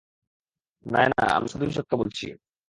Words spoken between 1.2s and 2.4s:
আমরা শুধুই সত্য বলছি।